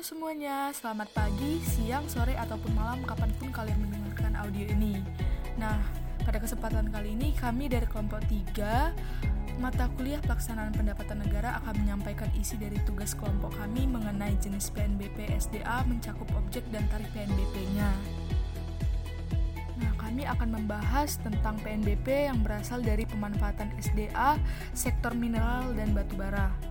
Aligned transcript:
Semuanya, 0.00 0.72
selamat 0.72 1.12
pagi, 1.12 1.60
siang, 1.60 2.08
sore, 2.08 2.32
ataupun 2.32 2.72
malam 2.72 3.04
kapan 3.04 3.28
pun 3.36 3.52
kalian 3.52 3.84
mendengarkan 3.84 4.32
audio 4.32 4.64
ini. 4.72 4.96
Nah, 5.60 5.76
pada 6.24 6.40
kesempatan 6.40 6.88
kali 6.88 7.12
ini 7.12 7.36
kami 7.36 7.68
dari 7.68 7.84
kelompok 7.84 8.24
3 8.56 8.96
Mata 9.60 9.92
kuliah 10.00 10.16
pelaksanaan 10.24 10.72
pendapatan 10.72 11.20
negara 11.20 11.60
akan 11.60 11.84
menyampaikan 11.84 12.32
isi 12.32 12.56
dari 12.56 12.80
tugas 12.88 13.12
kelompok 13.12 13.52
kami 13.60 13.84
mengenai 13.84 14.32
jenis 14.40 14.72
PNBP 14.72 15.36
SDA 15.36 15.84
mencakup 15.84 16.32
objek 16.32 16.64
dan 16.72 16.80
tarif 16.88 17.12
PNBP-nya 17.12 17.92
Nah, 19.84 19.92
kami 20.00 20.24
akan 20.24 20.48
membahas 20.48 21.20
tentang 21.20 21.60
PNBP 21.60 22.32
yang 22.32 22.40
berasal 22.40 22.80
dari 22.80 23.04
pemanfaatan 23.04 23.68
SDA, 23.76 24.40
sektor 24.72 25.12
mineral 25.12 25.76
dan 25.76 25.92
batubara. 25.92 26.69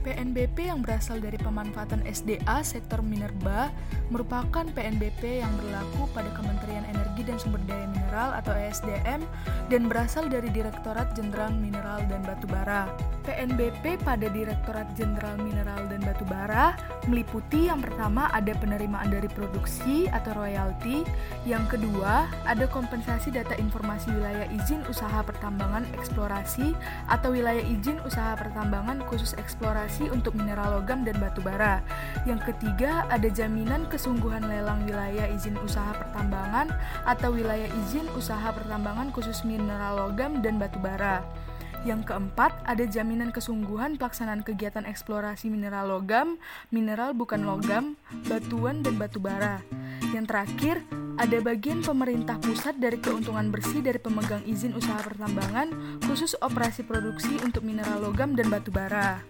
PNBP 0.00 0.72
yang 0.72 0.80
berasal 0.80 1.20
dari 1.20 1.36
pemanfaatan 1.36 2.00
SDA 2.08 2.64
sektor 2.64 3.04
minerba 3.04 3.68
merupakan 4.08 4.64
PNBP 4.64 5.44
yang 5.44 5.52
berlaku 5.60 6.08
pada 6.16 6.32
Kementerian 6.32 6.88
Energi 6.88 7.20
dan 7.28 7.36
Sumber 7.36 7.60
Daya 7.68 7.84
Mineral 7.92 8.32
atau 8.40 8.56
ESDM 8.56 9.20
dan 9.68 9.82
berasal 9.92 10.32
dari 10.32 10.48
Direktorat 10.48 11.12
Jenderal 11.12 11.52
Mineral 11.52 12.00
dan 12.08 12.24
Batubara. 12.24 12.88
PNBP 13.28 14.00
pada 14.00 14.26
Direktorat 14.32 14.88
Jenderal 14.96 15.36
Mineral 15.36 15.84
dan 15.92 16.00
Batubara 16.00 16.74
meliputi 17.04 17.68
yang 17.68 17.84
pertama 17.84 18.32
ada 18.32 18.56
penerimaan 18.56 19.12
dari 19.12 19.28
produksi 19.28 20.08
atau 20.08 20.32
royalti, 20.32 21.04
yang 21.44 21.68
kedua 21.68 22.24
ada 22.48 22.64
kompensasi 22.72 23.28
data 23.28 23.52
informasi 23.60 24.16
wilayah 24.16 24.48
izin 24.48 24.80
usaha 24.88 25.20
pertambangan 25.20 25.84
eksplorasi 25.92 26.72
atau 27.12 27.36
wilayah 27.36 27.62
izin 27.62 28.00
usaha 28.02 28.32
pertambangan 28.34 29.04
khusus 29.06 29.36
eksplorasi 29.36 29.89
untuk 30.12 30.38
mineral 30.38 30.78
logam 30.78 31.02
dan 31.02 31.18
batu 31.18 31.42
bara. 31.42 31.82
Yang 32.22 32.54
ketiga 32.54 33.10
ada 33.10 33.26
jaminan 33.26 33.90
kesungguhan 33.90 34.46
lelang 34.46 34.86
wilayah 34.86 35.26
izin 35.34 35.58
usaha 35.66 35.90
pertambangan 35.90 36.70
atau 37.02 37.34
wilayah 37.34 37.66
izin 37.86 38.06
usaha 38.14 38.54
pertambangan 38.54 39.10
khusus 39.10 39.42
mineral 39.42 40.06
logam 40.06 40.38
dan 40.38 40.62
batu 40.62 40.78
bara. 40.78 41.26
Yang 41.80 42.12
keempat, 42.12 42.52
ada 42.68 42.84
jaminan 42.84 43.32
kesungguhan 43.32 43.96
pelaksanaan 43.96 44.44
kegiatan 44.44 44.84
eksplorasi 44.84 45.48
mineral 45.48 45.88
logam, 45.88 46.36
mineral 46.68 47.16
bukan 47.16 47.48
logam, 47.48 47.96
batuan, 48.28 48.84
dan 48.84 49.00
batu 49.00 49.16
bara. 49.16 49.64
Yang 50.12 50.26
terakhir, 50.28 50.76
ada 51.16 51.40
bagian 51.40 51.80
pemerintah 51.80 52.36
pusat 52.40 52.76
dari 52.76 53.00
keuntungan 53.00 53.48
bersih 53.48 53.80
dari 53.80 53.96
pemegang 53.96 54.44
izin 54.44 54.76
usaha 54.76 55.00
pertambangan, 55.00 56.00
khusus 56.04 56.36
operasi 56.40 56.84
produksi 56.84 57.40
untuk 57.40 57.64
mineral 57.64 58.04
logam 58.04 58.36
dan 58.36 58.52
batu 58.52 58.68
bara. 58.68 59.24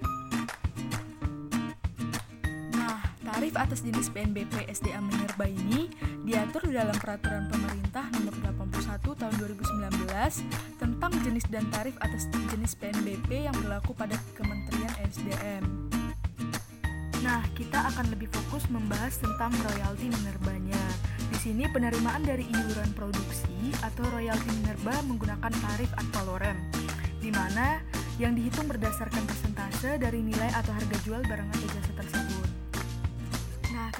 Atas 3.60 3.84
jenis 3.84 4.08
PNBP 4.08 4.72
SDA 4.72 5.04
Minerba 5.04 5.44
ini 5.44 5.92
diatur 6.24 6.64
dalam 6.72 6.96
Peraturan 6.96 7.44
Pemerintah 7.52 8.08
Nomor 8.16 8.32
81 8.72 9.20
Tahun 9.20 9.34
2019 9.36 10.80
tentang 10.80 11.12
jenis 11.20 11.44
dan 11.52 11.68
tarif 11.68 11.92
atas 12.00 12.24
jenis 12.32 12.72
PNBP 12.80 13.44
yang 13.44 13.56
berlaku 13.60 13.92
pada 13.92 14.16
Kementerian 14.32 14.88
SDM. 15.04 15.92
Nah, 17.20 17.44
kita 17.52 17.84
akan 17.92 18.08
lebih 18.16 18.32
fokus 18.32 18.64
membahas 18.72 19.20
tentang 19.20 19.52
royalti 19.52 20.08
minerbanya. 20.08 20.80
Di 21.28 21.36
sini 21.36 21.68
penerimaan 21.68 22.24
dari 22.24 22.48
iuran 22.48 22.96
produksi 22.96 23.76
atau 23.84 24.08
royalti 24.08 24.48
minerba 24.56 24.96
menggunakan 25.04 25.52
tarif 25.52 25.92
ad 26.00 26.08
valorem, 26.16 26.56
di 27.20 27.28
mana 27.28 27.84
yang 28.16 28.32
dihitung 28.32 28.72
berdasarkan 28.72 29.20
persentase 29.28 30.00
dari 30.00 30.24
nilai 30.24 30.48
atau 30.56 30.72
harga 30.72 30.96
jual 31.04 31.20
barang 31.28 31.48
atau 31.52 31.66
jasa 31.76 31.92
tersebut 31.92 32.19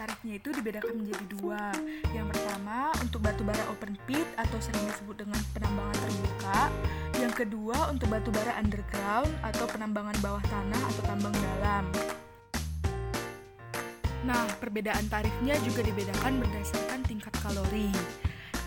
tarifnya 0.01 0.41
itu 0.41 0.49
dibedakan 0.57 0.95
menjadi 0.97 1.25
dua. 1.37 1.65
Yang 2.17 2.27
pertama 2.33 2.89
untuk 3.05 3.21
batu 3.21 3.45
bara 3.45 3.61
open 3.69 3.93
pit 4.09 4.25
atau 4.41 4.57
sering 4.57 4.81
disebut 4.89 5.21
dengan 5.21 5.41
penambangan 5.53 5.97
terbuka. 6.01 6.61
Yang 7.21 7.33
kedua 7.45 7.79
untuk 7.93 8.09
batu 8.09 8.33
bara 8.33 8.57
underground 8.57 9.29
atau 9.45 9.69
penambangan 9.69 10.17
bawah 10.25 10.41
tanah 10.49 10.81
atau 10.89 11.03
tambang 11.05 11.37
dalam. 11.37 11.85
Nah, 14.25 14.45
perbedaan 14.57 15.05
tarifnya 15.13 15.61
juga 15.69 15.85
dibedakan 15.85 16.41
berdasarkan 16.41 17.05
tingkat 17.05 17.35
kalori. 17.45 17.93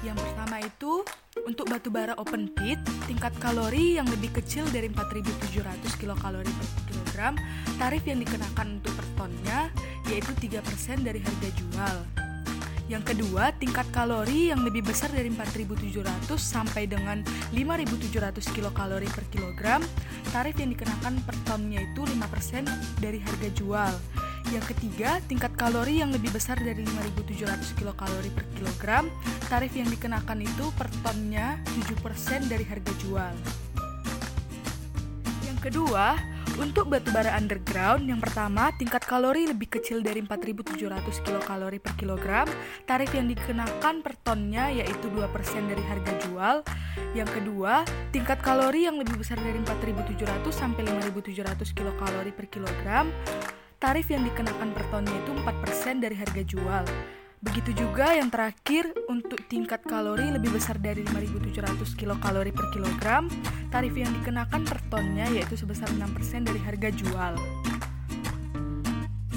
Yang 0.06 0.18
pertama 0.20 0.60
itu 0.62 1.02
untuk 1.48 1.66
batu 1.66 1.90
bara 1.90 2.14
open 2.20 2.52
pit, 2.52 2.78
tingkat 3.10 3.34
kalori 3.42 3.98
yang 3.98 4.06
lebih 4.06 4.36
kecil 4.38 4.68
dari 4.70 4.92
4700 4.92 5.98
kilokalori 5.98 6.52
per 6.52 6.68
kilogram, 6.92 7.34
tarif 7.80 8.04
yang 8.04 8.20
dikenakan 8.20 8.84
untuk 8.84 8.94
per 9.00 9.08
tonnya 9.16 9.72
yaitu 10.12 10.32
3% 10.36 11.06
dari 11.06 11.20
harga 11.24 11.50
jual. 11.56 11.98
Yang 12.92 13.16
kedua, 13.16 13.56
tingkat 13.56 13.88
kalori 13.96 14.52
yang 14.52 14.68
lebih 14.68 14.84
besar 14.84 15.08
dari 15.08 15.32
4.700 15.32 16.04
sampai 16.36 16.84
dengan 16.84 17.24
5.700 17.56 18.44
kilokalori 18.52 19.08
per 19.08 19.24
kilogram, 19.32 19.80
tarif 20.36 20.60
yang 20.60 20.76
dikenakan 20.76 21.24
per 21.24 21.36
tonnya 21.48 21.80
itu 21.80 22.04
5% 22.04 23.00
dari 23.00 23.24
harga 23.24 23.50
jual. 23.56 23.94
Yang 24.52 24.76
ketiga, 24.76 25.24
tingkat 25.32 25.56
kalori 25.56 26.04
yang 26.04 26.12
lebih 26.12 26.36
besar 26.36 26.60
dari 26.60 26.84
5.700 26.84 27.80
kilokalori 27.80 28.30
per 28.36 28.46
kilogram, 28.60 29.08
tarif 29.48 29.72
yang 29.80 29.88
dikenakan 29.88 30.44
itu 30.44 30.68
per 30.76 30.92
tonnya 31.08 31.64
7% 31.88 32.52
dari 32.52 32.68
harga 32.68 32.94
jual. 33.00 33.34
Yang 35.48 35.58
kedua, 35.72 36.20
untuk 36.60 36.92
batu 36.92 37.10
bara 37.10 37.34
underground, 37.34 38.06
yang 38.06 38.22
pertama 38.22 38.70
tingkat 38.78 39.02
kalori 39.08 39.50
lebih 39.50 39.80
kecil 39.80 40.06
dari 40.06 40.22
4.700 40.22 41.24
kilokalori 41.24 41.80
per 41.82 41.94
kilogram. 41.98 42.46
Tarif 42.86 43.16
yang 43.16 43.32
dikenakan 43.32 44.06
per 44.06 44.14
tonnya 44.22 44.70
yaitu 44.70 45.10
2% 45.10 45.24
dari 45.72 45.84
harga 45.86 46.14
jual. 46.28 46.56
Yang 47.18 47.30
kedua, 47.40 47.88
tingkat 48.14 48.44
kalori 48.44 48.86
yang 48.86 49.00
lebih 49.00 49.18
besar 49.18 49.40
dari 49.40 49.58
4.700 49.62 50.44
sampai 50.54 50.84
5.700 50.86 51.74
kilokalori 51.74 52.32
per 52.36 52.46
kilogram. 52.52 53.10
Tarif 53.82 54.12
yang 54.12 54.24
dikenakan 54.28 54.70
per 54.76 54.84
tonnya 54.92 55.16
itu 55.16 55.32
4% 55.34 56.04
dari 56.04 56.16
harga 56.16 56.42
jual. 56.44 56.86
Begitu 57.44 57.76
juga 57.76 58.16
yang 58.16 58.32
terakhir 58.32 58.88
untuk 59.12 59.36
tingkat 59.52 59.84
kalori 59.84 60.32
lebih 60.32 60.56
besar 60.56 60.80
dari 60.80 61.04
5700 61.04 62.00
kilokalori 62.00 62.56
per 62.56 62.72
kilogram, 62.72 63.28
tarif 63.68 63.92
yang 64.00 64.16
dikenakan 64.16 64.64
per 64.64 64.80
tonnya 64.88 65.28
yaitu 65.28 65.60
sebesar 65.60 65.92
6% 65.92 66.48
dari 66.48 66.60
harga 66.64 66.90
jual. 66.96 67.36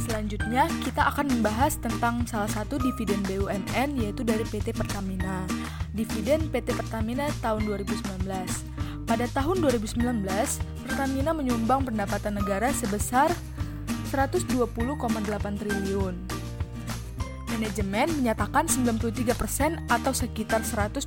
Selanjutnya, 0.06 0.70
kita 0.86 1.02
akan 1.10 1.34
membahas 1.34 1.82
tentang 1.82 2.22
salah 2.30 2.46
satu 2.46 2.78
dividen 2.78 3.18
BUMN 3.26 3.98
yaitu 3.98 4.22
dari 4.22 4.46
PT 4.46 4.70
Pertamina. 4.70 5.42
Dividen 5.90 6.46
PT 6.54 6.78
Pertamina 6.78 7.26
tahun 7.42 7.66
2019. 7.66 8.22
Pada 9.02 9.26
tahun 9.34 9.58
2019, 9.66 9.98
Pertamina 10.86 11.34
menyumbang 11.34 11.82
pendapatan 11.82 12.38
negara 12.38 12.70
sebesar 12.70 13.34
120,8 14.14 14.70
triliun 15.58 16.35
manajemen 17.52 18.10
menyatakan 18.22 18.66
93% 18.66 19.32
atau 19.86 20.12
sekitar 20.12 20.62
112,34 20.66 21.06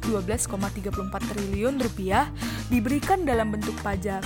triliun 1.31 1.75
rupiah 1.79 2.31
diberikan 2.71 3.27
dalam 3.27 3.51
bentuk 3.51 3.75
pajak. 3.83 4.23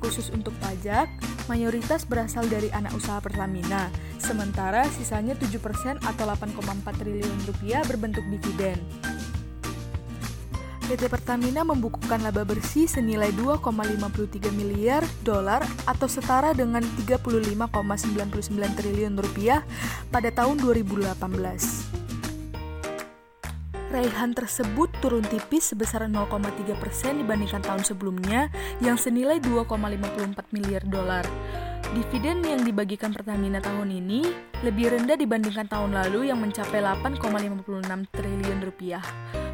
Khusus 0.00 0.32
untuk 0.32 0.56
pajak, 0.64 1.12
mayoritas 1.44 2.08
berasal 2.08 2.48
dari 2.48 2.72
anak 2.72 2.96
usaha 2.96 3.20
Pertamina, 3.20 3.92
sementara 4.16 4.88
sisanya 4.88 5.36
7% 5.36 6.00
atau 6.00 6.24
8,4 6.24 6.96
triliun 6.96 7.38
rupiah 7.44 7.84
berbentuk 7.84 8.24
dividen. 8.32 8.80
PT 10.90 11.06
Pertamina 11.06 11.62
membukukan 11.62 12.18
laba 12.18 12.42
bersih 12.42 12.90
senilai 12.90 13.30
2,53 13.38 14.50
miliar 14.50 15.06
dolar 15.22 15.62
atau 15.86 16.10
setara 16.10 16.50
dengan 16.50 16.82
35,99 17.06 17.62
triliun 18.74 19.14
rupiah 19.14 19.62
pada 20.10 20.34
tahun 20.34 20.58
2018. 20.58 21.14
Raihan 23.94 24.34
tersebut 24.34 24.90
turun 24.98 25.22
tipis 25.22 25.70
sebesar 25.70 26.10
0,3 26.10 26.74
persen 26.82 27.22
dibandingkan 27.22 27.62
tahun 27.62 27.86
sebelumnya 27.86 28.50
yang 28.82 28.98
senilai 28.98 29.38
2,54 29.38 30.42
miliar 30.50 30.82
dolar. 30.90 31.22
Dividen 31.90 32.46
yang 32.46 32.62
dibagikan 32.62 33.10
Pertamina 33.10 33.58
tahun 33.58 33.90
ini 33.90 34.22
lebih 34.62 34.94
rendah 34.94 35.18
dibandingkan 35.18 35.66
tahun 35.66 35.90
lalu 35.90 36.30
yang 36.30 36.38
mencapai 36.38 36.78
8,56 36.78 37.66
triliun 38.14 38.62
rupiah. 38.62 39.02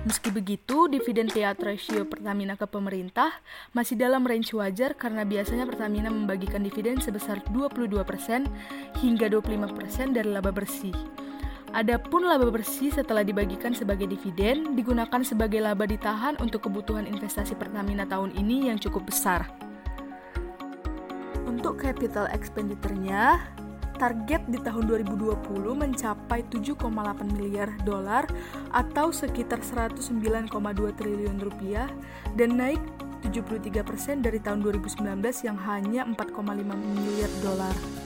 Meski 0.05 0.29
begitu, 0.29 0.85
dividen 0.85 1.33
payout 1.33 1.56
ratio 1.65 2.05
Pertamina 2.05 2.53
ke 2.61 2.69
pemerintah 2.69 3.33
masih 3.73 3.97
dalam 3.97 4.21
range 4.29 4.53
wajar 4.53 4.93
karena 5.00 5.25
biasanya 5.25 5.65
Pertamina 5.65 6.12
membagikan 6.12 6.61
dividen 6.61 7.00
sebesar 7.00 7.41
22% 7.56 8.05
hingga 9.00 9.27
25% 9.33 10.12
dari 10.12 10.29
laba 10.29 10.53
bersih. 10.53 10.93
Adapun 11.73 12.29
laba 12.29 12.53
bersih 12.53 12.93
setelah 12.93 13.25
dibagikan 13.25 13.73
sebagai 13.73 14.05
dividen 14.05 14.77
digunakan 14.77 15.25
sebagai 15.25 15.65
laba 15.65 15.88
ditahan 15.88 16.37
untuk 16.44 16.69
kebutuhan 16.69 17.09
investasi 17.09 17.56
Pertamina 17.56 18.05
tahun 18.05 18.37
ini 18.37 18.69
yang 18.69 18.77
cukup 18.77 19.09
besar. 19.09 19.66
Untuk 21.56 21.81
capital 21.81 22.29
expenditure-nya, 22.37 23.41
target 23.97 24.44
di 24.53 24.61
tahun 24.61 24.93
2020 24.93 25.41
mencapai 25.73 26.44
7,8 26.53 26.85
miliar 27.32 27.73
dolar 27.81 28.29
atau 28.76 29.08
sekitar 29.08 29.64
109,2 29.64 30.53
triliun 31.00 31.41
rupiah 31.41 31.88
dan 32.37 32.61
naik 32.61 32.76
73% 33.25 34.20
dari 34.20 34.37
tahun 34.37 34.61
2019 34.69 35.00
yang 35.49 35.56
hanya 35.64 36.05
4,5 36.05 36.44
miliar 36.76 37.32
dolar. 37.41 38.06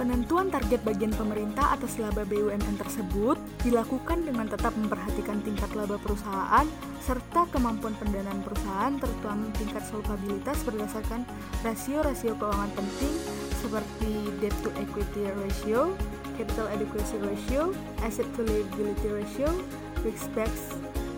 Penentuan 0.00 0.48
target 0.48 0.80
bagian 0.80 1.12
pemerintah 1.12 1.76
atas 1.76 2.00
laba 2.00 2.24
BUMN 2.24 2.80
tersebut 2.80 3.36
dilakukan 3.60 4.24
dengan 4.24 4.48
tetap 4.48 4.72
memperhatikan 4.72 5.44
tingkat 5.44 5.68
laba 5.76 6.00
perusahaan 6.00 6.64
serta 7.04 7.44
kemampuan 7.52 7.92
pendanaan 8.00 8.40
perusahaan 8.40 8.96
terutama 8.96 9.44
tingkat 9.60 9.84
solvabilitas 9.84 10.56
berdasarkan 10.64 11.28
rasio-rasio 11.60 12.32
keuangan 12.32 12.72
penting 12.72 13.12
seperti 13.60 14.12
debt 14.40 14.56
to 14.64 14.72
equity 14.80 15.28
ratio, 15.36 15.92
capital 16.40 16.64
adequacy 16.72 17.20
ratio, 17.20 17.76
asset 18.00 18.24
to 18.32 18.40
liability 18.48 19.12
ratio, 19.12 19.52
risk 20.00 20.32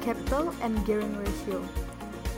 capital, 0.02 0.50
and 0.58 0.75
gearing 0.82 1.14
ratio. 1.23 1.62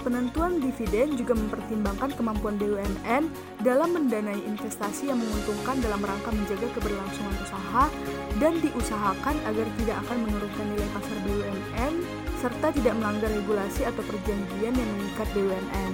Penentuan 0.05 0.61
dividen 0.61 1.17
juga 1.17 1.33
mempertimbangkan 1.33 2.13
kemampuan 2.13 2.61
BUMN 2.61 3.25
dalam 3.65 3.97
mendanai 3.97 4.37
investasi 4.45 5.09
yang 5.09 5.17
menguntungkan 5.17 5.81
dalam 5.81 6.05
rangka 6.05 6.29
menjaga 6.29 6.69
keberlangsungan 6.77 7.33
usaha 7.41 7.89
dan 8.37 8.53
diusahakan 8.61 9.37
agar 9.49 9.65
tidak 9.81 9.97
akan 10.05 10.29
menurunkan 10.29 10.67
nilai 10.77 10.89
pasar 10.93 11.17
BUMN 11.25 11.93
serta 12.37 12.69
tidak 12.77 12.93
melanggar 13.01 13.33
regulasi 13.33 13.89
atau 13.89 14.05
perjanjian 14.05 14.77
yang 14.77 14.91
mengikat 15.01 15.25
BUMN. 15.33 15.93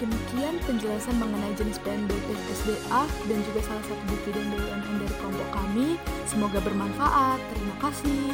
Demikian 0.00 0.56
penjelasan 0.64 1.16
mengenai 1.20 1.52
jenis 1.60 1.76
PNBP 1.84 2.28
SDA 2.56 3.04
dan 3.04 3.38
juga 3.52 3.60
salah 3.68 3.84
satu 3.84 4.04
dividen 4.08 4.48
BUMN 4.48 4.96
dari 4.96 5.14
kelompok 5.20 5.48
kami. 5.52 6.00
Semoga 6.24 6.56
bermanfaat. 6.64 7.36
Terima 7.52 7.76
kasih. 7.84 8.32